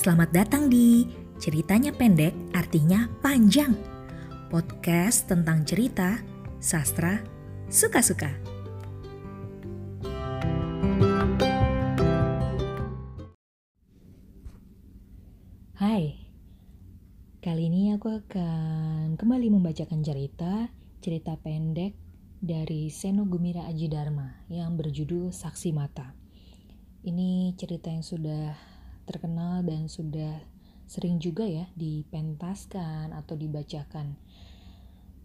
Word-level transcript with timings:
Selamat 0.00 0.32
datang 0.32 0.72
di 0.72 1.04
Ceritanya 1.36 1.92
Pendek 1.92 2.32
Artinya 2.56 3.04
Panjang. 3.20 3.76
Podcast 4.48 5.28
tentang 5.28 5.68
cerita, 5.68 6.24
sastra, 6.56 7.20
suka-suka. 7.68 8.32
Hai, 15.76 16.16
kali 17.44 17.68
ini 17.68 17.92
aku 17.92 18.24
akan 18.24 19.20
kembali 19.20 19.52
membacakan 19.52 20.00
cerita, 20.00 20.72
cerita 21.04 21.36
pendek 21.36 21.92
dari 22.40 22.88
Seno 22.88 23.28
Gumira 23.28 23.68
Aji 23.68 23.92
Dharma 23.92 24.48
yang 24.48 24.80
berjudul 24.80 25.28
Saksi 25.28 25.76
Mata. 25.76 26.16
Ini 27.04 27.52
cerita 27.60 27.92
yang 27.92 28.00
sudah 28.00 28.79
terkenal 29.10 29.66
dan 29.66 29.90
sudah 29.90 30.38
sering 30.86 31.18
juga 31.18 31.46
ya 31.46 31.66
dipentaskan 31.74 33.10
atau 33.14 33.34
dibacakan. 33.34 34.14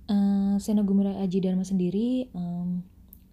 Uh, 0.05 0.57
Sena 0.61 0.85
Gumira 0.85 1.17
Aji 1.21 1.41
Dharma 1.41 1.65
sendiri 1.65 2.29
um, 2.37 2.85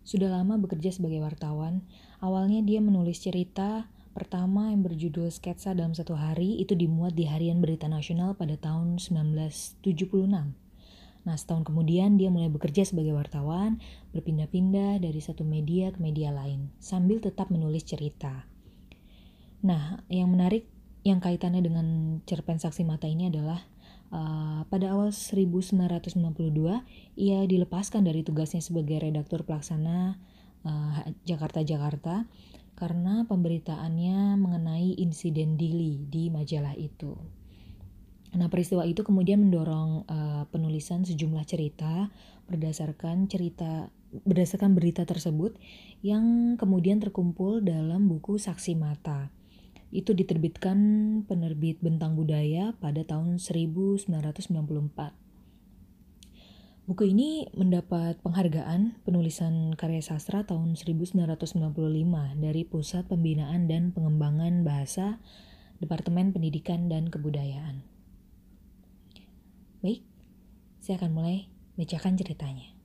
sudah 0.04 0.32
lama 0.32 0.56
bekerja 0.56 0.92
sebagai 0.92 1.20
wartawan. 1.20 1.84
Awalnya 2.24 2.64
dia 2.64 2.80
menulis 2.80 3.20
cerita 3.20 3.88
pertama 4.12 4.72
yang 4.72 4.84
berjudul 4.84 5.32
Sketsa 5.32 5.72
dalam 5.72 5.96
satu 5.96 6.16
hari 6.16 6.60
itu 6.60 6.76
dimuat 6.76 7.16
di 7.16 7.24
Harian 7.28 7.60
Berita 7.60 7.88
Nasional 7.88 8.36
pada 8.36 8.56
tahun 8.60 9.00
1976. 9.00 10.62
Nah, 11.22 11.38
setahun 11.38 11.62
kemudian 11.62 12.18
dia 12.18 12.34
mulai 12.34 12.50
bekerja 12.50 12.82
sebagai 12.82 13.14
wartawan, 13.14 13.78
berpindah-pindah 14.10 14.98
dari 14.98 15.20
satu 15.22 15.46
media 15.46 15.94
ke 15.94 16.02
media 16.02 16.34
lain, 16.34 16.74
sambil 16.82 17.22
tetap 17.22 17.46
menulis 17.46 17.86
cerita. 17.86 18.51
Nah, 19.62 20.02
yang 20.10 20.30
menarik 20.34 20.66
yang 21.02 21.18
kaitannya 21.18 21.62
dengan 21.62 21.86
cerpen 22.26 22.58
saksi 22.62 22.86
mata 22.86 23.10
ini 23.10 23.30
adalah 23.30 23.62
uh, 24.14 24.62
pada 24.66 24.94
awal 24.94 25.10
1992 25.10 26.14
ia 27.18 27.38
dilepaskan 27.42 28.06
dari 28.06 28.22
tugasnya 28.22 28.62
sebagai 28.62 29.02
redaktur 29.02 29.42
pelaksana 29.42 30.18
uh, 30.62 30.94
Jakarta-Jakarta 31.26 32.26
karena 32.78 33.22
pemberitaannya 33.26 34.38
mengenai 34.38 34.98
insiden 34.98 35.54
Dili 35.54 36.06
di 36.10 36.30
majalah 36.30 36.74
itu. 36.74 37.14
Nah, 38.32 38.48
peristiwa 38.48 38.82
itu 38.88 39.04
kemudian 39.04 39.44
mendorong 39.44 40.08
uh, 40.08 40.44
penulisan 40.48 41.04
sejumlah 41.04 41.44
cerita 41.44 42.08
berdasarkan 42.48 43.28
cerita 43.28 43.92
berdasarkan 44.12 44.74
berita 44.76 45.04
tersebut 45.04 45.56
yang 46.04 46.56
kemudian 46.56 47.00
terkumpul 47.00 47.60
dalam 47.60 48.08
buku 48.08 48.36
Saksi 48.40 48.76
Mata 48.76 49.41
itu 49.92 50.16
diterbitkan 50.16 50.80
penerbit 51.28 51.78
Bentang 51.84 52.16
Budaya 52.16 52.72
pada 52.80 53.04
tahun 53.04 53.36
1994. 53.36 54.08
Buku 56.82 57.06
ini 57.06 57.46
mendapat 57.54 58.18
penghargaan 58.26 59.06
penulisan 59.06 59.70
karya 59.78 60.02
sastra 60.02 60.42
tahun 60.42 60.74
1995 60.74 61.38
dari 62.42 62.62
Pusat 62.66 63.06
Pembinaan 63.06 63.70
dan 63.70 63.94
Pengembangan 63.94 64.66
Bahasa 64.66 65.22
Departemen 65.78 66.34
Pendidikan 66.34 66.90
dan 66.90 67.06
Kebudayaan. 67.06 67.86
Baik, 69.78 70.02
saya 70.82 70.98
akan 70.98 71.14
mulai 71.14 71.46
bacakan 71.78 72.18
ceritanya. 72.18 72.81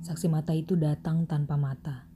Saksi 0.00 0.32
mata 0.32 0.56
itu 0.56 0.80
datang 0.80 1.28
tanpa 1.28 1.60
mata. 1.60 2.08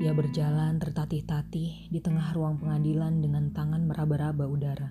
Ia 0.00 0.16
berjalan 0.16 0.80
tertatih-tatih 0.80 1.92
di 1.92 2.00
tengah 2.00 2.32
ruang 2.32 2.56
pengadilan 2.56 3.20
dengan 3.20 3.52
tangan 3.52 3.84
meraba-raba 3.84 4.48
udara. 4.48 4.88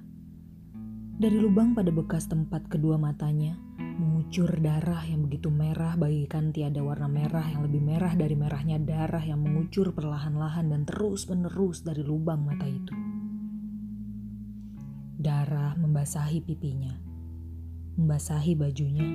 Dari 1.17 1.37
lubang 1.41 1.73
pada 1.73 1.89
bekas 1.89 2.29
tempat 2.29 2.69
kedua 2.69 3.01
matanya, 3.01 3.57
mengucur 3.97 4.53
darah 4.61 5.01
yang 5.09 5.25
begitu 5.25 5.49
merah 5.49 5.97
bagikan 5.97 6.53
tiada 6.53 6.85
warna 6.85 7.09
merah 7.09 7.45
yang 7.49 7.65
lebih 7.65 7.81
merah 7.81 8.13
dari 8.13 8.37
merahnya 8.37 8.77
darah 8.77 9.25
yang 9.25 9.41
mengucur 9.41 9.89
perlahan-lahan 9.89 10.69
dan 10.69 10.85
terus-menerus 10.85 11.81
dari 11.81 12.05
lubang 12.05 12.45
mata 12.45 12.69
itu. 12.69 12.93
Darah 15.17 15.73
membasahi 15.73 16.45
pipinya, 16.45 16.93
membasahi 17.97 18.53
bajunya, 18.53 19.09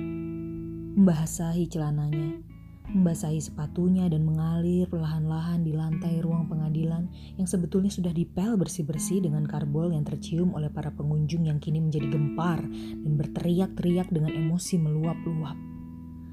membasahi 0.99 1.71
celananya, 1.71 2.46
membasahi 2.91 3.43
sepatunya 3.43 4.07
dan 4.07 4.23
mengalir 4.23 4.87
perlahan-lahan 4.87 5.63
di 5.63 5.75
lantai 5.75 6.23
ruang 6.23 6.47
pengadilan 6.47 7.11
yang 7.35 7.47
sebetulnya 7.47 7.91
sudah 7.91 8.15
dipel 8.15 8.55
bersih-bersih 8.55 9.23
dengan 9.23 9.43
karbol 9.43 9.91
yang 9.91 10.07
tercium 10.07 10.55
oleh 10.55 10.71
para 10.71 10.93
pengunjung 10.95 11.47
yang 11.47 11.59
kini 11.59 11.83
menjadi 11.83 12.07
gempar 12.07 12.63
dan 13.03 13.11
berteriak-teriak 13.19 14.07
dengan 14.07 14.31
emosi 14.31 14.79
meluap-luap. 14.79 15.77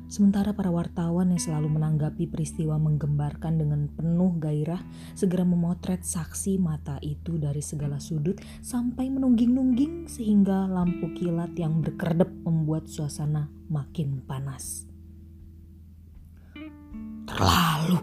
Sementara 0.04 0.54
para 0.54 0.70
wartawan 0.70 1.32
yang 1.34 1.42
selalu 1.42 1.74
menanggapi 1.74 2.30
peristiwa 2.30 2.78
menggembarkan 2.78 3.58
dengan 3.58 3.90
penuh 3.90 4.36
gairah 4.38 4.78
segera 5.16 5.42
memotret 5.42 6.06
saksi 6.06 6.60
mata 6.60 7.02
itu 7.02 7.34
dari 7.40 7.64
segala 7.64 7.98
sudut 7.98 8.38
sampai 8.62 9.10
menungging-nungging 9.10 10.06
sehingga 10.06 10.70
lampu 10.70 11.10
kilat 11.18 11.56
yang 11.58 11.82
berkedep 11.82 12.30
membuat 12.46 12.86
suasana 12.86 13.50
makin 13.66 14.22
panas. 14.22 14.93
Terlalu. 17.24 17.98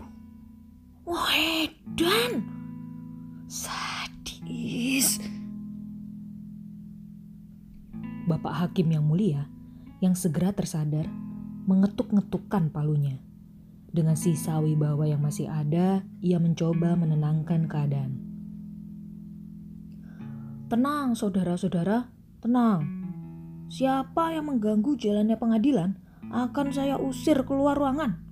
Wedan. 1.05 2.41
Sadis. 3.45 5.21
Bapak 8.25 8.53
Hakim 8.65 8.89
yang 8.89 9.05
mulia 9.05 9.45
yang 10.01 10.17
segera 10.17 10.49
tersadar 10.55 11.05
mengetuk-ngetukkan 11.69 12.73
palunya. 12.73 13.21
Dengan 13.91 14.15
sisa 14.15 14.57
wibawa 14.63 15.03
yang 15.05 15.19
masih 15.19 15.51
ada, 15.51 16.01
ia 16.23 16.39
mencoba 16.39 16.95
menenangkan 16.95 17.67
keadaan. 17.67 18.23
Tenang, 20.71 21.13
saudara-saudara, 21.13 22.07
tenang. 22.39 22.87
Siapa 23.67 24.31
yang 24.31 24.47
mengganggu 24.47 24.95
jalannya 24.95 25.35
pengadilan 25.35 25.99
akan 26.31 26.67
saya 26.71 26.95
usir 26.95 27.43
keluar 27.43 27.75
ruangan. 27.75 28.30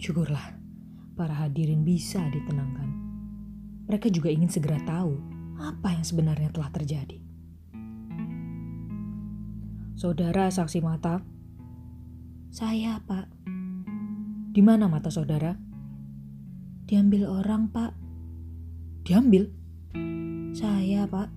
Syukurlah, 0.00 0.56
para 1.12 1.44
hadirin 1.44 1.84
bisa 1.84 2.24
ditenangkan. 2.32 2.88
Mereka 3.84 4.08
juga 4.08 4.32
ingin 4.32 4.48
segera 4.48 4.80
tahu 4.88 5.12
apa 5.60 5.92
yang 5.92 6.00
sebenarnya 6.00 6.48
telah 6.48 6.72
terjadi. 6.72 7.20
Saudara 10.00 10.48
saksi 10.48 10.80
mata. 10.80 11.20
Saya, 12.48 12.96
Pak. 13.04 13.28
Di 14.56 14.64
mana 14.64 14.88
mata 14.88 15.12
saudara? 15.12 15.52
Diambil 16.88 17.28
orang, 17.28 17.68
Pak. 17.68 17.92
Diambil? 19.04 19.52
Saya, 20.56 21.04
Pak. 21.04 21.28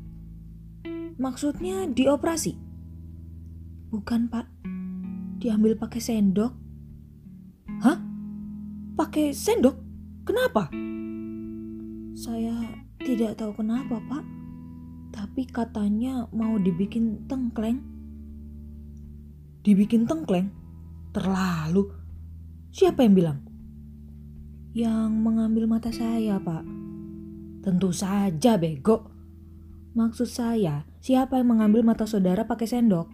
Maksudnya 1.20 1.92
dioperasi? 1.92 2.56
Bukan, 3.92 4.32
Pak. 4.32 4.48
Diambil 5.44 5.76
pakai 5.76 6.00
sendok. 6.00 6.63
Pakai 9.14 9.30
sendok? 9.30 9.78
Kenapa? 10.26 10.74
Saya 12.18 12.82
tidak 12.98 13.38
tahu 13.38 13.62
kenapa, 13.62 14.02
Pak. 14.10 14.26
Tapi 15.14 15.46
katanya 15.54 16.26
mau 16.34 16.58
dibikin 16.58 17.22
tengkleng 17.30 17.94
dibikin 19.62 20.10
tengkleng? 20.10 20.50
Terlalu. 21.14 21.94
Siapa 22.74 23.06
yang 23.06 23.14
bilang? 23.14 23.40
Yang 24.74 25.10
mengambil 25.14 25.70
mata 25.70 25.94
saya, 25.94 26.42
Pak. 26.42 26.66
Tentu 27.62 27.94
saja, 27.94 28.58
bego. 28.58 29.14
Maksud 29.94 30.26
saya, 30.26 30.90
siapa 31.00 31.38
yang 31.38 31.54
mengambil 31.54 31.86
mata 31.86 32.10
saudara 32.10 32.50
pakai 32.50 32.66
sendok? 32.66 33.08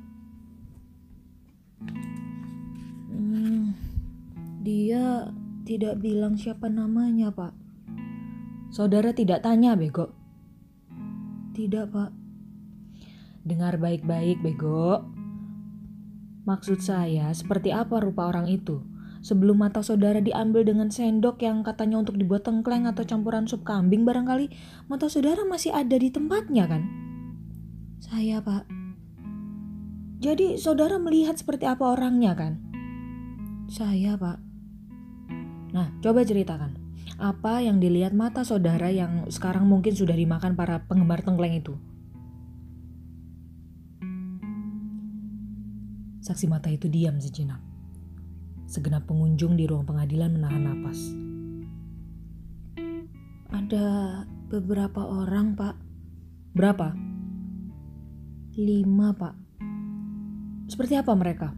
Hmm, 3.12 3.76
dia 4.64 5.28
tidak 5.70 6.02
bilang 6.02 6.34
siapa 6.34 6.66
namanya, 6.66 7.30
Pak. 7.30 7.54
Saudara 8.74 9.14
tidak 9.14 9.46
tanya, 9.46 9.78
bego. 9.78 10.10
Tidak, 11.54 11.94
Pak. 11.94 12.10
Dengar 13.46 13.78
baik-baik, 13.78 14.42
bego. 14.42 15.06
Maksud 16.50 16.82
saya, 16.82 17.30
seperti 17.38 17.70
apa 17.70 18.02
rupa 18.02 18.34
orang 18.34 18.50
itu? 18.50 18.82
Sebelum 19.22 19.62
mata 19.62 19.86
saudara 19.86 20.18
diambil 20.18 20.66
dengan 20.66 20.90
sendok 20.90 21.46
yang 21.46 21.62
katanya 21.62 22.02
untuk 22.02 22.18
dibuat 22.18 22.42
tengkleng 22.42 22.90
atau 22.90 23.06
campuran 23.06 23.46
sup 23.46 23.62
kambing 23.62 24.10
barangkali, 24.10 24.50
mata 24.90 25.06
saudara 25.06 25.46
masih 25.46 25.70
ada 25.70 25.94
di 26.02 26.10
tempatnya 26.10 26.66
kan? 26.66 26.82
Saya 28.02 28.42
pak. 28.42 28.66
Jadi 30.18 30.58
saudara 30.58 30.98
melihat 30.98 31.38
seperti 31.38 31.70
apa 31.70 31.94
orangnya 31.94 32.34
kan? 32.34 32.58
Saya 33.70 34.18
pak. 34.18 34.49
Nah 35.74 35.94
coba 36.02 36.26
ceritakan. 36.26 36.76
Apa 37.20 37.60
yang 37.60 37.84
dilihat 37.84 38.16
mata 38.16 38.48
saudara 38.48 38.88
yang 38.88 39.28
sekarang 39.28 39.68
mungkin 39.68 39.92
sudah 39.92 40.16
dimakan 40.16 40.56
para 40.56 40.88
penggemar 40.88 41.20
tengkleng 41.20 41.60
itu? 41.60 41.76
Saksi 46.24 46.48
mata 46.48 46.72
itu 46.72 46.88
diam 46.88 47.20
sejenak. 47.20 47.60
Segenap 48.70 49.10
pengunjung 49.10 49.58
di 49.58 49.66
ruang 49.68 49.84
pengadilan 49.84 50.38
menahan 50.38 50.64
napas. 50.64 51.00
Ada 53.50 54.24
beberapa 54.48 55.04
orang, 55.04 55.58
Pak. 55.58 55.76
Berapa? 56.54 56.94
Lima, 58.56 59.12
Pak. 59.12 59.36
Seperti 60.70 60.96
apa 60.96 61.12
mereka? 61.18 61.50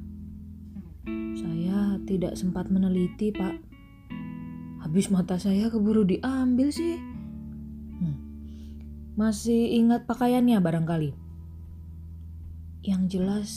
Saya 1.36 2.00
tidak 2.08 2.40
sempat 2.40 2.72
meneliti, 2.72 3.30
Pak. 3.36 3.61
Habis 4.92 5.08
mata 5.08 5.40
saya 5.40 5.72
keburu 5.72 6.04
diambil 6.04 6.68
sih. 6.68 7.00
Hmm. 7.96 8.20
Masih 9.16 9.80
ingat 9.80 10.04
pakaiannya 10.04 10.60
barangkali? 10.60 11.16
Yang 12.84 13.04
jelas 13.08 13.50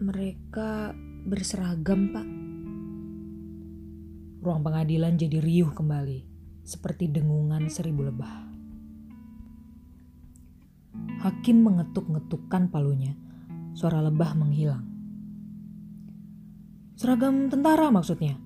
mereka 0.00 0.96
berseragam, 1.28 2.08
Pak. 2.08 2.28
Ruang 4.40 4.64
pengadilan 4.64 5.20
jadi 5.20 5.44
riuh 5.44 5.76
kembali, 5.76 6.24
seperti 6.64 7.12
dengungan 7.12 7.68
seribu 7.68 8.08
lebah. 8.08 8.48
Hakim 11.20 11.68
mengetuk-ngetukkan 11.68 12.72
palunya. 12.72 13.12
Suara 13.76 14.00
lebah 14.00 14.32
menghilang. 14.32 14.88
Seragam 16.96 17.52
tentara 17.52 17.92
maksudnya? 17.92 18.40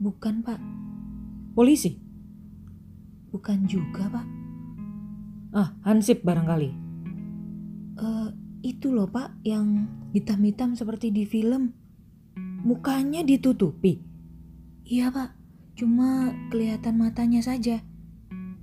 Bukan, 0.00 0.40
Pak. 0.40 0.73
Polisi? 1.54 1.96
Bukan 3.30 3.64
juga, 3.70 4.10
Pak. 4.10 4.26
Ah, 5.54 5.70
Hansip 5.86 6.26
barangkali. 6.26 6.70
Uh, 7.94 8.28
itu 8.66 8.90
loh, 8.90 9.06
Pak, 9.06 9.38
yang 9.46 9.86
hitam-hitam 10.14 10.74
seperti 10.74 11.14
di 11.14 11.26
film. 11.26 11.74
Mukanya 12.64 13.22
ditutupi. 13.26 14.14
Iya 14.84 15.08
pak, 15.08 15.32
cuma 15.80 16.36
kelihatan 16.52 17.00
matanya 17.00 17.40
saja. 17.40 17.80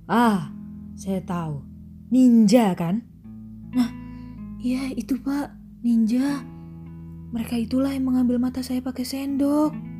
Ah, 0.06 0.54
saya 0.94 1.18
tahu. 1.18 1.66
Ninja 2.14 2.78
kan? 2.78 3.02
Nah, 3.74 3.90
iya 4.62 4.94
itu 4.94 5.18
pak, 5.18 5.50
ninja. 5.82 6.46
Mereka 7.34 7.58
itulah 7.58 7.90
yang 7.90 8.06
mengambil 8.06 8.38
mata 8.38 8.62
saya 8.62 8.78
pakai 8.78 9.02
sendok. 9.02 9.91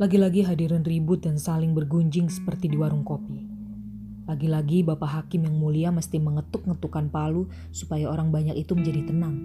Lagi-lagi 0.00 0.48
hadirin 0.48 0.80
ribut 0.80 1.28
dan 1.28 1.36
saling 1.36 1.76
bergunjing 1.76 2.32
seperti 2.32 2.72
di 2.72 2.80
warung 2.80 3.04
kopi. 3.04 3.44
Lagi-lagi 4.24 4.80
Bapak 4.80 5.28
Hakim 5.28 5.44
yang 5.44 5.60
mulia 5.60 5.92
mesti 5.92 6.16
mengetuk-ngetukkan 6.16 7.12
palu 7.12 7.52
supaya 7.68 8.08
orang 8.08 8.32
banyak 8.32 8.56
itu 8.56 8.72
menjadi 8.72 9.12
tenang. 9.12 9.36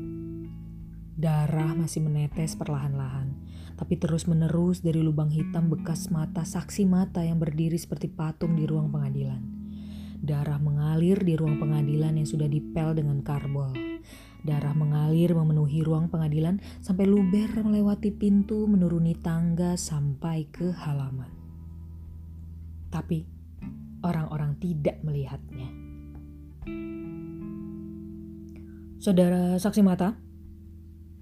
Darah 1.20 1.76
masih 1.76 2.08
menetes 2.08 2.56
perlahan-lahan 2.56 3.36
tapi 3.76 4.00
terus-menerus 4.00 4.80
dari 4.80 5.04
lubang 5.04 5.28
hitam 5.28 5.68
bekas 5.68 6.08
mata 6.08 6.48
saksi 6.48 6.88
mata 6.88 7.20
yang 7.20 7.44
berdiri 7.44 7.76
seperti 7.76 8.08
patung 8.08 8.56
di 8.56 8.64
ruang 8.64 8.88
pengadilan. 8.88 9.44
Darah 10.24 10.58
mengalir 10.58 11.20
di 11.20 11.36
ruang 11.36 11.60
pengadilan 11.60 12.16
yang 12.16 12.28
sudah 12.28 12.48
dipel 12.48 12.96
dengan 12.96 13.20
karbol. 13.20 13.85
Darah 14.46 14.78
mengalir 14.78 15.34
memenuhi 15.34 15.82
ruang 15.82 16.06
pengadilan 16.06 16.62
sampai 16.78 17.10
luber 17.10 17.50
melewati 17.66 18.14
pintu 18.14 18.70
menuruni 18.70 19.18
tangga 19.18 19.74
sampai 19.74 20.46
ke 20.54 20.70
halaman. 20.70 21.34
Tapi 22.94 23.26
orang-orang 24.06 24.54
tidak 24.62 25.02
melihatnya. 25.02 25.66
Saudara 29.02 29.58
saksi 29.58 29.82
mata? 29.82 30.14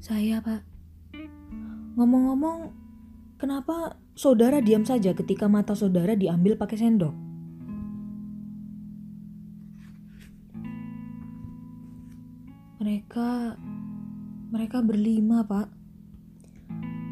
Saya, 0.03 0.43
Pak. 0.43 0.61
Ngomong-ngomong, 1.95 2.75
kenapa 3.39 3.95
saudara 4.19 4.59
diam 4.59 4.83
saja 4.83 5.15
ketika 5.15 5.47
mata 5.47 5.79
saudara 5.79 6.11
diambil 6.19 6.59
pakai 6.59 6.75
sendok? 6.75 7.32
Mereka 12.83 13.55
mereka 14.51 14.83
berlima, 14.83 15.47
Pak. 15.47 15.71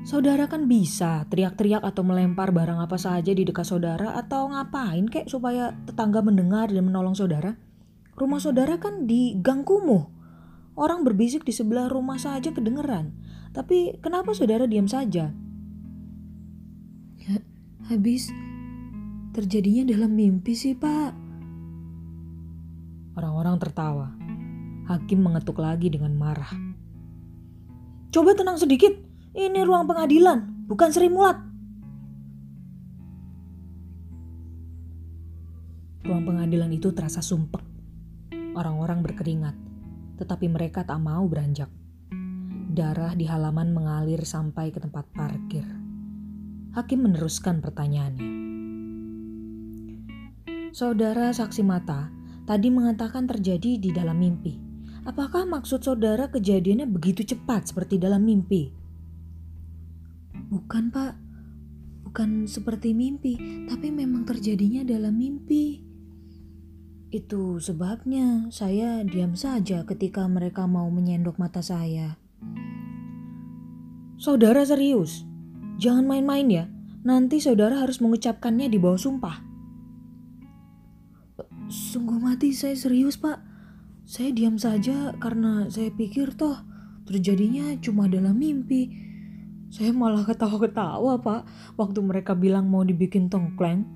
Saudara 0.04 0.52
kan 0.52 0.68
bisa 0.68 1.24
teriak-teriak 1.32 1.80
atau 1.80 2.04
melempar 2.04 2.52
barang 2.52 2.84
apa 2.84 3.00
saja 3.00 3.32
di 3.32 3.48
dekat 3.48 3.64
saudara 3.64 4.20
atau 4.20 4.52
ngapain 4.52 5.08
kek 5.08 5.32
supaya 5.32 5.72
tetangga 5.88 6.20
mendengar 6.20 6.68
dan 6.68 6.92
menolong 6.92 7.16
saudara. 7.16 7.56
Rumah 8.20 8.44
saudara 8.44 8.84
kan 8.84 9.08
di 9.08 9.40
gang 9.40 9.64
kumuh. 9.64 10.12
Orang 10.76 11.08
berbisik 11.08 11.48
di 11.48 11.56
sebelah 11.56 11.88
rumah 11.88 12.20
saja 12.20 12.52
kedengeran. 12.52 13.16
Tapi 13.56 13.96
kenapa 14.04 14.36
saudara 14.36 14.68
diam 14.68 14.92
saja? 14.92 15.32
habis 17.88 18.32
terjadinya 19.36 19.88
dalam 19.88 20.16
mimpi 20.16 20.52
sih 20.52 20.76
pak. 20.76 21.12
Orang-orang 23.16 23.56
tertawa. 23.60 24.21
Hakim 24.92 25.24
mengetuk 25.24 25.64
lagi 25.64 25.88
dengan 25.88 26.12
marah. 26.20 26.52
Coba 28.12 28.36
tenang 28.36 28.60
sedikit. 28.60 28.92
Ini 29.32 29.64
ruang 29.64 29.88
pengadilan, 29.88 30.68
bukan 30.68 30.92
Sri 30.92 31.08
Mulat. 31.08 31.40
Ruang 36.04 36.28
pengadilan 36.28 36.68
itu 36.76 36.92
terasa 36.92 37.24
sumpek. 37.24 37.64
Orang-orang 38.52 39.00
berkeringat, 39.00 39.56
tetapi 40.20 40.52
mereka 40.52 40.84
tak 40.84 41.00
mau 41.00 41.24
beranjak. 41.24 41.72
Darah 42.76 43.16
di 43.16 43.24
halaman 43.24 43.72
mengalir 43.72 44.20
sampai 44.28 44.76
ke 44.76 44.84
tempat 44.84 45.08
parkir. 45.16 45.64
Hakim 46.76 47.08
meneruskan 47.08 47.64
pertanyaannya. 47.64 48.28
Saudara 50.76 51.32
saksi 51.32 51.64
mata 51.64 52.12
tadi 52.44 52.68
mengatakan 52.68 53.24
terjadi 53.24 53.80
di 53.80 53.96
dalam 53.96 54.20
mimpi. 54.20 54.71
Apakah 55.02 55.50
maksud 55.50 55.82
saudara 55.82 56.30
kejadiannya 56.30 56.86
begitu 56.86 57.26
cepat 57.26 57.74
seperti 57.74 57.98
dalam 57.98 58.22
mimpi? 58.22 58.70
Bukan, 60.54 60.94
Pak. 60.94 61.14
Bukan 62.06 62.46
seperti 62.46 62.94
mimpi, 62.94 63.66
tapi 63.66 63.90
memang 63.90 64.28
terjadinya 64.28 64.86
dalam 64.86 65.18
mimpi. 65.18 65.80
Itu 67.12 67.60
sebabnya 67.60 68.48
saya 68.56 69.04
diam 69.04 69.36
saja 69.36 69.84
ketika 69.84 70.28
mereka 70.32 70.64
mau 70.64 70.88
menyendok 70.88 71.36
mata 71.42 71.60
saya. 71.60 72.16
Saudara 74.22 74.62
serius? 74.64 75.28
Jangan 75.82 76.06
main-main 76.06 76.48
ya. 76.48 76.66
Nanti 77.02 77.42
saudara 77.42 77.82
harus 77.82 77.98
mengucapkannya 78.00 78.70
di 78.70 78.78
bawah 78.78 79.02
sumpah. 79.02 79.38
Sungguh 81.68 82.22
mati 82.22 82.54
saya 82.54 82.78
serius 82.78 83.18
pak. 83.18 83.51
Saya 84.12 84.36
diam 84.36 84.60
saja 84.60 85.16
karena 85.24 85.72
saya 85.72 85.88
pikir 85.88 86.36
toh 86.36 86.60
terjadinya 87.08 87.80
cuma 87.80 88.12
dalam 88.12 88.36
mimpi. 88.36 88.92
Saya 89.72 89.96
malah 89.96 90.28
ketawa-ketawa 90.28 91.24
pak 91.24 91.48
waktu 91.80 92.04
mereka 92.04 92.36
bilang 92.36 92.68
mau 92.68 92.84
dibikin 92.84 93.32
tongkleng. 93.32 93.88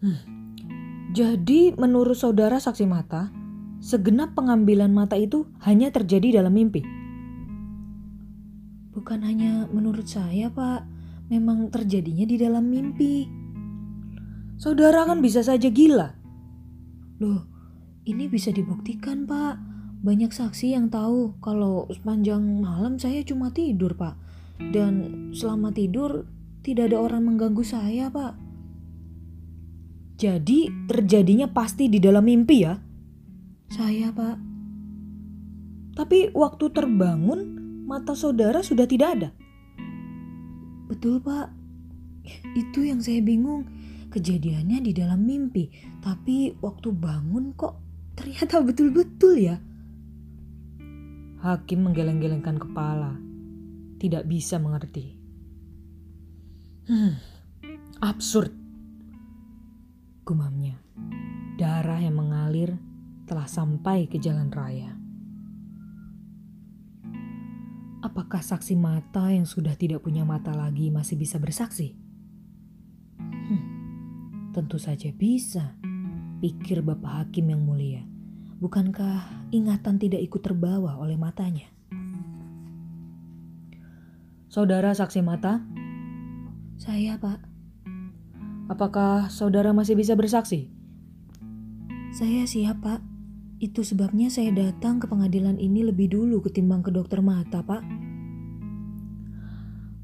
Hmm. 0.00 0.20
Jadi 1.12 1.76
menurut 1.76 2.16
saudara 2.16 2.56
saksi 2.56 2.88
mata, 2.88 3.28
segenap 3.84 4.32
pengambilan 4.32 4.88
mata 4.88 5.20
itu 5.20 5.44
hanya 5.60 5.92
terjadi 5.92 6.40
dalam 6.40 6.56
mimpi. 6.56 6.80
Bukan 8.96 9.20
hanya 9.20 9.68
menurut 9.68 10.08
saya, 10.08 10.48
Pak. 10.48 10.88
Memang 11.28 11.68
terjadinya 11.68 12.24
di 12.24 12.40
dalam 12.40 12.72
mimpi. 12.72 13.28
Saudara 14.56 15.04
kan 15.04 15.20
bisa 15.20 15.44
saja 15.44 15.68
gila. 15.68 16.16
Loh, 17.20 17.49
ini 18.10 18.26
bisa 18.26 18.50
dibuktikan, 18.50 19.24
Pak. 19.24 19.56
Banyak 20.00 20.32
saksi 20.32 20.74
yang 20.74 20.88
tahu 20.88 21.36
kalau 21.44 21.86
sepanjang 21.92 22.40
malam 22.60 22.96
saya 22.96 23.22
cuma 23.22 23.54
tidur, 23.54 23.94
Pak. 23.94 24.16
Dan 24.60 25.28
selama 25.32 25.72
tidur 25.72 26.28
tidak 26.60 26.92
ada 26.92 26.98
orang 27.00 27.24
mengganggu 27.24 27.64
saya, 27.64 28.12
Pak. 28.12 28.34
Jadi 30.20 30.68
terjadinya 30.84 31.48
pasti 31.48 31.88
di 31.88 31.96
dalam 31.96 32.28
mimpi 32.28 32.56
ya? 32.60 32.76
Saya, 33.72 34.12
Pak. 34.12 34.36
Tapi 35.96 36.32
waktu 36.32 36.64
terbangun, 36.72 37.40
mata 37.84 38.14
saudara 38.14 38.62
sudah 38.62 38.86
tidak 38.86 39.08
ada. 39.18 39.28
Betul 40.86 41.22
pak, 41.22 41.50
itu 42.54 42.86
yang 42.86 43.02
saya 43.02 43.18
bingung. 43.22 43.66
Kejadiannya 44.10 44.82
di 44.82 44.90
dalam 44.90 45.22
mimpi, 45.22 45.70
tapi 46.02 46.50
waktu 46.58 46.90
bangun 46.90 47.54
kok 47.54 47.78
ternyata 48.20 48.60
betul-betul 48.60 49.34
ya. 49.40 49.56
Hakim 51.40 51.88
menggeleng-gelengkan 51.88 52.60
kepala, 52.60 53.16
tidak 53.96 54.28
bisa 54.28 54.60
mengerti. 54.60 55.16
Hmm, 56.84 57.16
absurd. 58.04 58.52
Gumamnya, 60.28 60.76
darah 61.56 61.96
yang 61.96 62.20
mengalir 62.20 62.76
telah 63.24 63.48
sampai 63.48 64.04
ke 64.04 64.20
jalan 64.20 64.52
raya. 64.52 64.92
Apakah 68.04 68.44
saksi 68.44 68.76
mata 68.76 69.32
yang 69.32 69.48
sudah 69.48 69.72
tidak 69.80 70.04
punya 70.04 70.28
mata 70.28 70.52
lagi 70.52 70.92
masih 70.92 71.16
bisa 71.16 71.40
bersaksi? 71.40 71.96
Hmm, 73.16 73.64
tentu 74.52 74.76
saja 74.76 75.08
bisa, 75.08 75.72
pikir 76.44 76.84
Bapak 76.84 77.24
Hakim 77.24 77.48
yang 77.48 77.64
mulia. 77.64 78.09
Bukankah 78.60 79.48
ingatan 79.56 79.96
tidak 79.96 80.20
ikut 80.20 80.44
terbawa 80.44 81.00
oleh 81.00 81.16
matanya? 81.16 81.64
Saudara 84.52 84.92
saksi 84.92 85.24
mata? 85.24 85.64
Saya, 86.76 87.16
Pak. 87.16 87.40
Apakah 88.68 89.32
saudara 89.32 89.72
masih 89.72 89.96
bisa 89.96 90.12
bersaksi? 90.12 90.68
Saya 92.12 92.44
siap, 92.44 92.84
Pak. 92.84 93.00
Itu 93.64 93.80
sebabnya 93.80 94.28
saya 94.28 94.52
datang 94.52 95.00
ke 95.00 95.08
pengadilan 95.08 95.56
ini 95.56 95.80
lebih 95.80 96.12
dulu 96.12 96.44
ketimbang 96.44 96.84
ke 96.84 96.92
dokter 96.92 97.24
mata, 97.24 97.64
Pak. 97.64 97.80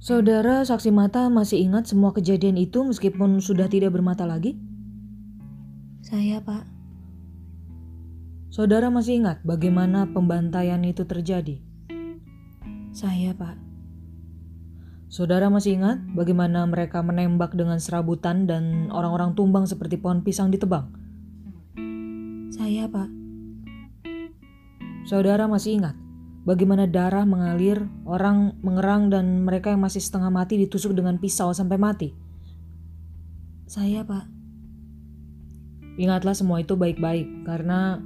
Saudara 0.00 0.64
saksi 0.64 0.96
mata 0.96 1.28
masih 1.28 1.60
ingat 1.60 1.92
semua 1.92 2.16
kejadian 2.16 2.56
itu 2.56 2.80
meskipun 2.88 3.36
sudah 3.44 3.68
tidak 3.68 3.92
bermata 3.92 4.25
lagi? 4.25 4.56
Saya, 6.00 6.40
Pak. 6.40 6.75
Saudara 8.56 8.88
masih 8.88 9.20
ingat 9.20 9.44
bagaimana 9.44 10.08
pembantaian 10.16 10.80
itu 10.80 11.04
terjadi? 11.04 11.60
Saya, 12.88 13.36
Pak. 13.36 13.52
Saudara 15.12 15.52
masih 15.52 15.76
ingat 15.76 16.00
bagaimana 16.16 16.64
mereka 16.64 17.04
menembak 17.04 17.52
dengan 17.52 17.76
serabutan 17.76 18.48
dan 18.48 18.88
orang-orang 18.88 19.36
tumbang 19.36 19.68
seperti 19.68 20.00
pohon 20.00 20.25
pisang 20.25 20.48
ditebang? 20.48 20.88
Saya, 22.48 22.88
Pak. 22.88 23.12
Saudara 25.04 25.44
masih 25.52 25.76
ingat 25.76 25.92
bagaimana 26.48 26.88
darah 26.88 27.28
mengalir, 27.28 27.84
orang 28.08 28.56
mengerang 28.64 29.12
dan 29.12 29.44
mereka 29.44 29.68
yang 29.68 29.84
masih 29.84 30.00
setengah 30.00 30.32
mati 30.32 30.56
ditusuk 30.56 30.96
dengan 30.96 31.20
pisau 31.20 31.52
sampai 31.52 31.76
mati? 31.76 32.08
Saya, 33.68 34.00
Pak. 34.00 34.25
Ingatlah 36.00 36.32
semua 36.32 36.64
itu 36.64 36.72
baik-baik 36.72 37.44
karena 37.44 38.00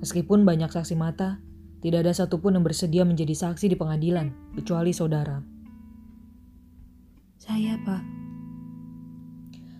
meskipun 0.00 0.44
banyak 0.44 0.68
saksi 0.68 0.96
mata, 0.98 1.40
tidak 1.84 2.08
ada 2.08 2.12
satupun 2.16 2.56
yang 2.56 2.64
bersedia 2.64 3.04
menjadi 3.04 3.36
saksi 3.36 3.70
di 3.70 3.76
pengadilan 3.78 4.32
kecuali 4.56 4.90
saudara. 4.90 5.38
Saya, 7.36 7.76
Pak. 7.84 8.02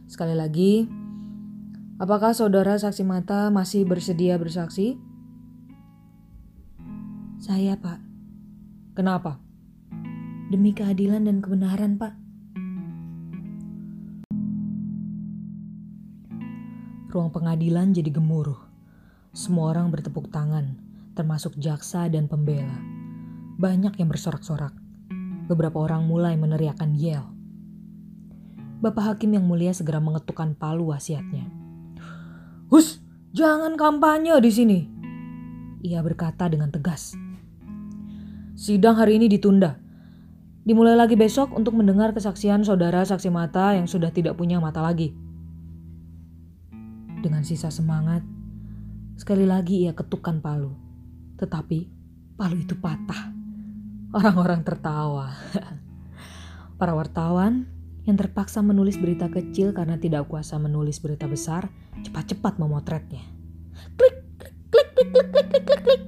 Sekali 0.07 0.39
lagi, 0.39 0.87
apakah 1.99 2.31
saudara 2.31 2.79
saksi 2.79 3.03
mata 3.03 3.51
masih 3.51 3.89
bersedia 3.89 4.39
bersaksi? 4.39 5.01
Saya, 7.43 7.75
Pak. 7.75 7.99
Kenapa? 8.95 9.43
Demi 10.53 10.71
keadilan 10.71 11.27
dan 11.27 11.43
kebenaran, 11.43 11.99
Pak. 11.99 12.15
Ruang 17.11 17.33
pengadilan 17.33 17.97
jadi 17.97 18.13
gemuruh. 18.13 18.66
Semua 19.37 19.77
orang 19.77 19.93
bertepuk 19.93 20.33
tangan, 20.33 20.81
termasuk 21.13 21.61
jaksa 21.61 22.09
dan 22.09 22.25
pembela. 22.25 22.81
Banyak 23.61 24.01
yang 24.01 24.09
bersorak-sorak. 24.09 24.73
Beberapa 25.45 25.77
orang 25.77 26.09
mulai 26.09 26.41
meneriakan 26.41 26.97
yel. 26.97 27.21
Bapak 28.81 29.13
Hakim 29.13 29.37
yang 29.37 29.45
mulia 29.45 29.77
segera 29.77 30.01
mengetukkan 30.01 30.57
palu 30.57 30.89
wasiatnya. 30.89 31.53
Hus, 32.73 33.05
jangan 33.37 33.77
kampanye 33.77 34.41
di 34.41 34.49
sini. 34.49 34.79
Ia 35.85 36.01
berkata 36.01 36.49
dengan 36.49 36.73
tegas. 36.73 37.13
Sidang 38.57 38.97
hari 38.97 39.21
ini 39.21 39.29
ditunda. 39.29 39.77
Dimulai 40.65 40.97
lagi 40.97 41.13
besok 41.13 41.53
untuk 41.53 41.77
mendengar 41.77 42.17
kesaksian 42.17 42.65
saudara 42.65 43.05
saksi 43.05 43.29
mata 43.29 43.77
yang 43.77 43.85
sudah 43.85 44.09
tidak 44.09 44.41
punya 44.41 44.65
mata 44.65 44.81
lagi. 44.81 45.13
Dengan 47.21 47.45
sisa 47.45 47.69
semangat, 47.69 48.25
sekali 49.17 49.49
lagi 49.49 49.89
ia 49.89 49.97
ketukkan 49.97 50.39
palu. 50.45 50.77
Tetapi 51.41 51.79
palu 52.37 52.57
itu 52.61 52.77
patah. 52.77 53.33
Orang-orang 54.13 54.63
tertawa. 54.63 55.33
Para 56.81 56.93
wartawan 56.93 57.67
yang 58.07 58.15
terpaksa 58.15 58.63
menulis 58.63 59.01
berita 59.01 59.27
kecil 59.27 59.75
karena 59.75 59.99
tidak 59.99 60.31
kuasa 60.31 60.61
menulis 60.63 61.03
berita 61.03 61.27
besar, 61.27 61.67
cepat-cepat 62.07 62.61
memotretnya. 62.63 63.25
Klik, 63.99 64.17
klik, 64.39 64.55
klik, 64.71 64.89
klik, 64.95 65.09
klik, 65.11 65.29
klik, 65.33 65.65
klik, 65.67 65.81
klik. 65.83 66.03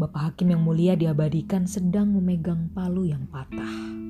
Bapak 0.00 0.32
Hakim 0.32 0.56
yang 0.56 0.64
mulia 0.64 0.96
diabadikan 0.96 1.68
sedang 1.68 2.16
memegang 2.16 2.72
palu 2.72 3.04
yang 3.04 3.28
patah. 3.28 4.00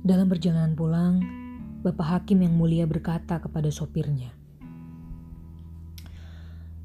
Dalam 0.00 0.26
perjalanan 0.32 0.72
pulang, 0.72 1.20
Bapak 1.80 2.06
Hakim 2.06 2.44
yang 2.44 2.52
mulia 2.60 2.84
berkata 2.84 3.40
kepada 3.40 3.72
sopirnya, 3.72 4.36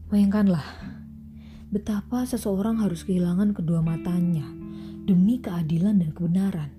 Bayangkanlah, 0.08 0.64
betapa 1.68 2.24
seseorang 2.24 2.80
harus 2.80 3.04
kehilangan 3.04 3.52
kedua 3.52 3.84
matanya 3.84 4.48
demi 5.04 5.44
keadilan 5.44 6.00
dan 6.00 6.16
kebenaran. 6.16 6.72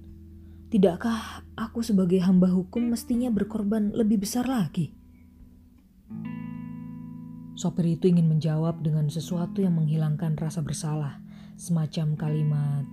Tidakkah 0.72 1.44
aku 1.60 1.84
sebagai 1.84 2.16
hamba 2.24 2.48
hukum 2.48 2.88
mestinya 2.88 3.28
berkorban 3.28 3.92
lebih 3.92 4.24
besar 4.24 4.48
lagi? 4.48 4.96
Sopir 7.52 7.84
itu 7.84 8.08
ingin 8.08 8.32
menjawab 8.32 8.80
dengan 8.80 9.12
sesuatu 9.12 9.60
yang 9.60 9.76
menghilangkan 9.76 10.40
rasa 10.40 10.64
bersalah, 10.64 11.20
semacam 11.60 12.16
kalimat 12.16 12.84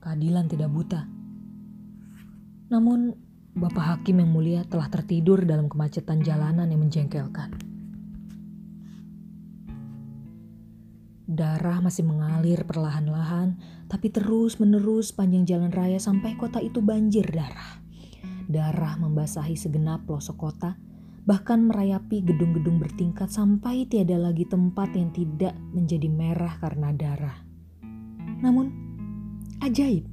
keadilan 0.00 0.48
tidak 0.48 0.72
buta. 0.72 1.08
Namun, 2.72 3.29
Bapak 3.50 3.82
Hakim 3.82 4.22
yang 4.22 4.30
mulia 4.30 4.62
telah 4.62 4.86
tertidur 4.86 5.42
dalam 5.42 5.66
kemacetan 5.66 6.22
jalanan 6.22 6.70
yang 6.70 6.86
menjengkelkan. 6.86 7.50
Darah 11.26 11.82
masih 11.82 12.06
mengalir 12.06 12.62
perlahan-lahan, 12.62 13.58
tapi 13.90 14.14
terus-menerus 14.14 15.10
panjang 15.10 15.42
jalan 15.46 15.74
raya 15.74 15.98
sampai 15.98 16.38
kota 16.38 16.62
itu 16.62 16.78
banjir 16.78 17.26
darah. 17.26 17.82
Darah 18.46 18.94
membasahi 18.98 19.58
segenap 19.58 20.06
pelosok 20.06 20.38
kota, 20.38 20.78
bahkan 21.26 21.66
merayapi 21.66 22.22
gedung-gedung 22.22 22.78
bertingkat 22.78 23.34
sampai 23.34 23.82
tiada 23.90 24.14
lagi 24.14 24.46
tempat 24.46 24.94
yang 24.94 25.10
tidak 25.10 25.58
menjadi 25.74 26.06
merah 26.06 26.54
karena 26.62 26.94
darah. 26.94 27.38
Namun, 28.42 28.70
ajaib, 29.58 30.06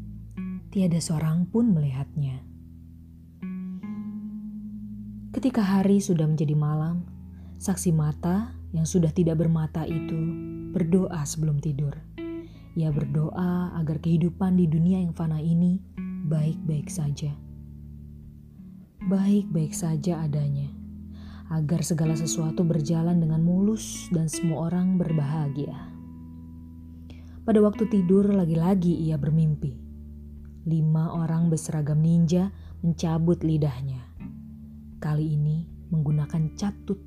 tiada 0.74 0.98
seorang 0.98 1.46
pun 1.50 1.70
melihatnya. 1.70 2.57
Ketika 5.38 5.62
hari 5.62 6.01
sudah 6.01 6.25
menjadi 6.25 6.58
malam, 6.58 7.06
saksi 7.62 7.94
mata 7.94 8.58
yang 8.74 8.89
sudah 8.89 9.13
tidak 9.13 9.38
bermata 9.38 9.86
itu 9.86 10.17
berdoa 10.74 11.22
sebelum 11.29 11.62
tidur. 11.62 11.94
Ia 12.74 12.89
berdoa 12.89 13.77
agar 13.77 14.01
kehidupan 14.01 14.58
di 14.58 14.65
dunia 14.65 14.98
yang 14.98 15.13
fana 15.13 15.38
ini 15.38 15.77
baik-baik 16.25 16.89
saja. 16.89 17.38
Baik-baik 19.06 19.77
saja 19.77 20.25
adanya 20.25 20.74
agar 21.53 21.86
segala 21.86 22.17
sesuatu 22.17 22.65
berjalan 22.65 23.22
dengan 23.22 23.46
mulus 23.46 24.10
dan 24.10 24.25
semua 24.34 24.74
orang 24.74 24.98
berbahagia. 24.98 25.94
Pada 27.46 27.62
waktu 27.62 27.86
tidur, 27.94 28.25
lagi-lagi 28.25 29.06
ia 29.06 29.22
bermimpi. 29.22 29.77
Lima 30.65 31.13
orang 31.13 31.53
berseragam 31.53 32.01
ninja 32.01 32.50
mencabut 32.82 33.46
lidahnya. 33.46 34.07
Kali 34.98 35.38
ini 35.38 35.62
menggunakan 35.94 36.58
catut. 36.58 36.98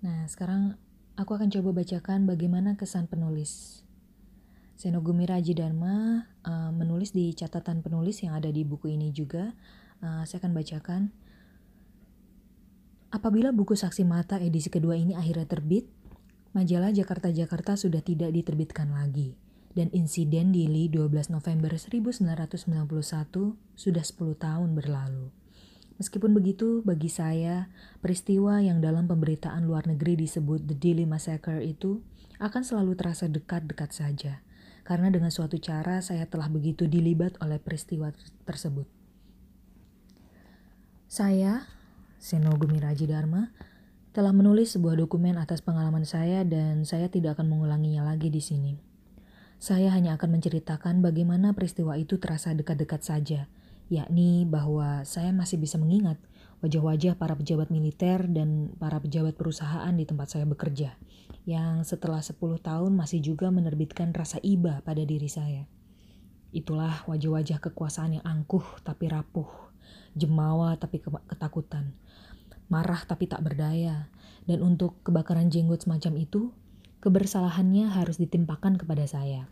Nah, 0.01 0.25
sekarang 0.25 0.73
aku 1.21 1.37
akan 1.37 1.53
coba 1.53 1.85
bacakan 1.85 2.25
bagaimana 2.25 2.81
kesan 2.81 3.05
penulis. 3.05 3.85
Senogumi 4.73 5.29
Raji 5.29 5.53
Dharma 5.53 6.25
uh, 6.41 6.73
menulis 6.73 7.13
di 7.13 7.29
catatan 7.37 7.85
penulis 7.85 8.25
yang 8.25 8.33
ada 8.33 8.49
di 8.49 8.65
buku 8.65 8.89
ini 8.89 9.13
juga. 9.13 9.53
Uh, 10.01 10.25
saya 10.25 10.41
akan 10.41 10.53
bacakan. 10.57 11.01
Apabila 13.11 13.53
buku 13.53 13.77
Saksi 13.77 14.01
Mata 14.01 14.41
edisi 14.41 14.73
kedua 14.73 14.97
ini 14.97 15.13
akhirnya 15.13 15.45
terbit, 15.45 15.85
majalah 16.57 16.89
Jakarta-Jakarta 16.89 17.77
sudah 17.77 18.01
tidak 18.01 18.33
diterbitkan 18.33 18.89
lagi. 18.91 19.37
Dan 19.71 19.87
insiden 19.95 20.51
di 20.51 20.67
Li 20.67 20.91
12 20.91 21.31
November 21.31 21.71
1991 21.71 22.67
sudah 23.75 24.03
10 24.03 24.35
tahun 24.35 24.69
berlalu. 24.75 25.31
Meskipun 26.01 26.33
begitu, 26.33 26.81
bagi 26.81 27.13
saya, 27.13 27.69
peristiwa 28.01 28.57
yang 28.57 28.81
dalam 28.81 29.05
pemberitaan 29.05 29.69
luar 29.69 29.85
negeri 29.85 30.17
disebut 30.17 30.65
The 30.65 30.75
Daily 30.75 31.05
Massacre 31.05 31.61
itu 31.61 32.01
akan 32.41 32.65
selalu 32.65 32.97
terasa 32.97 33.29
dekat-dekat 33.29 33.93
saja, 33.93 34.41
karena 34.81 35.13
dengan 35.13 35.29
suatu 35.29 35.61
cara 35.61 36.01
saya 36.01 36.25
telah 36.25 36.49
begitu 36.49 36.89
dilibat 36.89 37.37
oleh 37.37 37.61
peristiwa 37.61 38.09
tersebut. 38.49 39.00
Saya, 41.11 41.67
Seno 42.23 42.55
Gumiraji 42.55 43.03
Dharma, 43.03 43.51
telah 44.15 44.31
menulis 44.31 44.79
sebuah 44.79 44.95
dokumen 44.95 45.35
atas 45.35 45.59
pengalaman 45.59 46.07
saya 46.07 46.47
dan 46.47 46.87
saya 46.87 47.11
tidak 47.11 47.35
akan 47.35 47.51
mengulanginya 47.51 48.07
lagi 48.07 48.31
di 48.31 48.39
sini. 48.39 48.79
Saya 49.59 49.91
hanya 49.91 50.15
akan 50.15 50.39
menceritakan 50.39 51.03
bagaimana 51.03 51.51
peristiwa 51.51 51.99
itu 51.99 52.15
terasa 52.15 52.55
dekat-dekat 52.55 53.03
saja, 53.03 53.51
yakni 53.91 54.47
bahwa 54.47 55.03
saya 55.03 55.35
masih 55.35 55.59
bisa 55.59 55.75
mengingat 55.75 56.15
wajah-wajah 56.63 57.19
para 57.19 57.35
pejabat 57.35 57.75
militer 57.75 58.31
dan 58.31 58.71
para 58.79 58.95
pejabat 59.03 59.35
perusahaan 59.35 59.91
di 59.91 60.07
tempat 60.07 60.31
saya 60.31 60.47
bekerja, 60.47 60.95
yang 61.43 61.83
setelah 61.83 62.23
10 62.23 62.39
tahun 62.39 62.95
masih 62.95 63.19
juga 63.19 63.51
menerbitkan 63.51 64.15
rasa 64.15 64.39
iba 64.47 64.79
pada 64.87 65.03
diri 65.03 65.27
saya. 65.27 65.67
Itulah 66.55 67.03
wajah-wajah 67.03 67.59
kekuasaan 67.59 68.23
yang 68.23 68.23
angkuh 68.23 68.63
tapi 68.87 69.11
rapuh, 69.11 69.70
jemawa 70.17 70.75
tapi 70.75 70.99
ketakutan, 71.03 71.95
marah 72.67 73.03
tapi 73.03 73.27
tak 73.27 73.43
berdaya, 73.43 74.07
dan 74.47 74.59
untuk 74.63 74.99
kebakaran 75.03 75.51
jenggot 75.51 75.83
semacam 75.83 76.19
itu, 76.19 76.51
kebersalahannya 76.99 77.91
harus 77.91 78.19
ditimpakan 78.19 78.77
kepada 78.79 79.07
saya. 79.07 79.47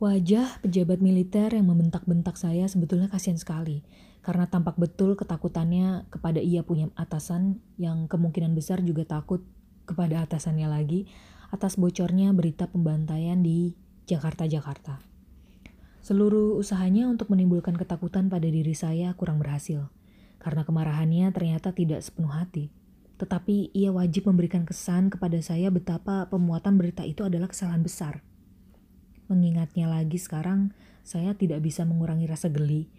Wajah 0.00 0.64
pejabat 0.64 1.04
militer 1.04 1.52
yang 1.52 1.68
membentak-bentak 1.68 2.40
saya 2.40 2.64
sebetulnya 2.64 3.12
kasihan 3.12 3.36
sekali, 3.36 3.84
karena 4.24 4.48
tampak 4.48 4.80
betul 4.80 5.12
ketakutannya 5.16 6.08
kepada 6.08 6.40
ia 6.40 6.64
punya 6.64 6.88
atasan 6.96 7.60
yang 7.76 8.08
kemungkinan 8.08 8.56
besar 8.56 8.80
juga 8.80 9.04
takut 9.04 9.44
kepada 9.84 10.24
atasannya 10.24 10.68
lagi 10.68 11.08
atas 11.50 11.76
bocornya 11.76 12.30
berita 12.30 12.70
pembantaian 12.70 13.42
di 13.42 13.74
Jakarta-Jakarta. 14.06 15.09
Seluruh 16.00 16.56
usahanya 16.56 17.06
untuk 17.06 17.28
menimbulkan 17.28 17.76
ketakutan 17.76 18.32
pada 18.32 18.48
diri 18.48 18.72
saya 18.72 19.12
kurang 19.14 19.40
berhasil, 19.40 19.92
karena 20.40 20.64
kemarahannya 20.64 21.28
ternyata 21.32 21.76
tidak 21.76 22.00
sepenuh 22.00 22.32
hati. 22.32 22.72
Tetapi 23.20 23.76
ia 23.76 23.92
wajib 23.92 24.26
memberikan 24.26 24.64
kesan 24.64 25.12
kepada 25.12 25.36
saya 25.44 25.68
betapa 25.68 26.24
pemuatan 26.32 26.80
berita 26.80 27.04
itu 27.04 27.24
adalah 27.24 27.52
kesalahan 27.52 27.84
besar– 27.84 28.14
Mengingatnya 29.30 29.86
lagi 29.86 30.18
sekarang, 30.18 30.74
saya 31.06 31.38
tidak 31.38 31.62
bisa 31.62 31.86
mengurangi 31.86 32.26
rasa 32.26 32.50
geli 32.50 32.90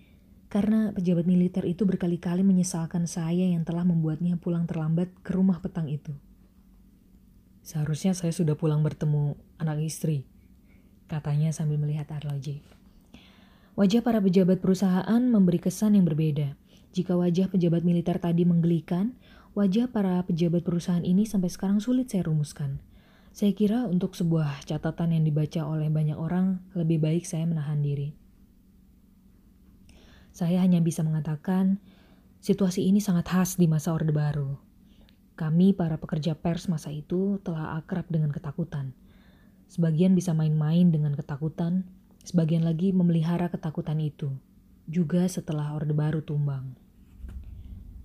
karena 0.48 0.96
pejabat 0.96 1.28
militer 1.28 1.68
itu 1.68 1.84
berkali-kali 1.84 2.40
menyesalkan 2.40 3.04
saya 3.04 3.52
yang 3.52 3.68
telah 3.68 3.84
membuatnya 3.84 4.40
pulang 4.40 4.64
terlambat 4.64 5.12
ke 5.28 5.36
rumah 5.36 5.60
petang 5.60 5.92
itu. 5.92 6.16
Seharusnya 7.68 8.16
saya 8.16 8.32
sudah 8.32 8.56
pulang 8.56 8.80
bertemu 8.80 9.36
anak 9.60 9.84
istri, 9.84 10.24
katanya 11.12 11.52
sambil 11.52 11.76
melihat 11.76 12.08
Arloji. 12.16 12.64
Wajah 13.82 14.06
para 14.06 14.22
pejabat 14.22 14.62
perusahaan 14.62 15.22
memberi 15.26 15.58
kesan 15.58 15.98
yang 15.98 16.06
berbeda. 16.06 16.54
Jika 16.94 17.18
wajah 17.18 17.50
pejabat 17.50 17.82
militer 17.82 18.22
tadi 18.22 18.46
menggelikan, 18.46 19.18
wajah 19.58 19.90
para 19.90 20.22
pejabat 20.22 20.62
perusahaan 20.62 21.02
ini 21.02 21.26
sampai 21.26 21.50
sekarang 21.50 21.82
sulit 21.82 22.06
saya 22.06 22.30
rumuskan. 22.30 22.78
Saya 23.34 23.58
kira 23.58 23.90
untuk 23.90 24.14
sebuah 24.14 24.70
catatan 24.70 25.18
yang 25.18 25.26
dibaca 25.26 25.66
oleh 25.66 25.90
banyak 25.90 26.14
orang, 26.14 26.62
lebih 26.78 27.02
baik 27.02 27.26
saya 27.26 27.50
menahan 27.50 27.82
diri. 27.82 28.14
Saya 30.30 30.62
hanya 30.62 30.78
bisa 30.78 31.02
mengatakan, 31.02 31.82
situasi 32.38 32.86
ini 32.86 33.02
sangat 33.02 33.34
khas 33.34 33.58
di 33.58 33.66
masa 33.66 33.98
Orde 33.98 34.14
Baru. 34.14 34.62
Kami, 35.34 35.74
para 35.74 35.98
pekerja 35.98 36.38
pers 36.38 36.70
masa 36.70 36.94
itu, 36.94 37.42
telah 37.42 37.82
akrab 37.82 38.06
dengan 38.14 38.30
ketakutan. 38.30 38.94
Sebagian 39.74 40.14
bisa 40.14 40.38
main-main 40.38 40.94
dengan 40.94 41.18
ketakutan, 41.18 41.90
sebagian 42.22 42.64
lagi 42.66 42.94
memelihara 42.96 43.52
ketakutan 43.52 44.00
itu, 44.02 44.34
juga 44.90 45.28
setelah 45.30 45.76
Orde 45.78 45.94
Baru 45.94 46.26
tumbang. 46.26 46.74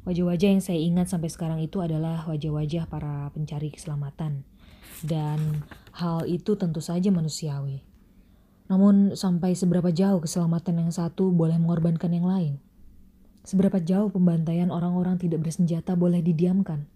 Wajah-wajah 0.06 0.48
yang 0.54 0.62
saya 0.62 0.78
ingat 0.78 1.10
sampai 1.10 1.30
sekarang 1.32 1.58
itu 1.62 1.82
adalah 1.82 2.22
wajah-wajah 2.26 2.86
para 2.86 3.30
pencari 3.34 3.70
keselamatan– 3.70 4.42
dan 5.04 5.66
hal 5.92 6.24
itu 6.24 6.56
tentu 6.56 6.80
saja 6.80 7.12
manusiawi. 7.12 7.84
Namun 8.66 9.14
sampai 9.14 9.52
seberapa 9.54 9.92
jauh 9.92 10.24
keselamatan 10.24 10.86
yang 10.86 10.92
satu 10.94 11.30
boleh 11.30 11.60
mengorbankan 11.60 12.10
yang 12.10 12.26
lain? 12.26 12.54
Seberapa 13.46 13.78
jauh 13.78 14.10
pembantaian 14.10 14.74
orang-orang 14.74 15.22
tidak 15.22 15.46
bersenjata 15.46 15.94
boleh 15.94 16.18
didiamkan 16.18 16.88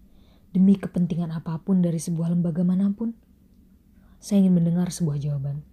demi 0.51 0.75
kepentingan 0.75 1.31
apa 1.31 1.63
pun 1.63 1.79
dari 1.79 1.95
sebuah 1.95 2.35
lembaga 2.35 2.67
mana 2.67 2.91
pun? 2.91 3.15
Saya 4.19 4.43
ingin 4.43 4.59
mendengar 4.59 4.91
sebuah 4.91 5.17
jawaban. 5.17 5.63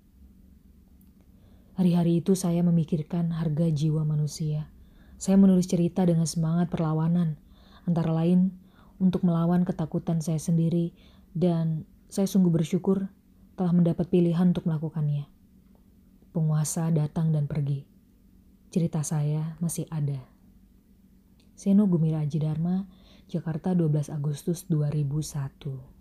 Hari-hari 1.79 2.19
itu 2.19 2.35
saya 2.35 2.59
memikirkan 2.67 3.31
harga 3.31 3.71
jiwa 3.71 4.03
manusia. 4.03 4.67
Saya 5.15 5.39
menulis 5.39 5.71
cerita 5.71 6.03
dengan 6.03 6.27
semangat 6.27 6.75
perlawanan, 6.75 7.39
antara 7.87 8.11
lain 8.11 8.51
untuk 8.99 9.23
melawan 9.23 9.63
ketakutan 9.63 10.19
saya 10.19 10.43
sendiri 10.43 10.91
dan 11.39 11.87
saya 12.11 12.27
sungguh 12.27 12.51
bersyukur 12.51 13.07
telah 13.55 13.71
mendapat 13.71 14.11
pilihan 14.11 14.51
untuk 14.51 14.67
melakukannya. 14.67 15.31
Penguasa 16.35 16.91
datang 16.91 17.31
dan 17.31 17.47
pergi. 17.47 17.87
Cerita 18.75 19.07
saya 19.07 19.55
masih 19.63 19.87
ada. 19.95 20.19
Seno 21.55 21.87
Gumira 21.87 22.27
Aji 22.27 22.43
Dharma, 22.43 22.91
Jakarta 23.31 23.71
12 23.79 24.11
Agustus 24.11 24.67
2001 24.67 25.98